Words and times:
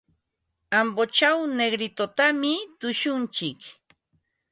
Ambochaw 0.79 1.37
Negritotami 1.57 2.53
tushuntsik. 2.79 3.59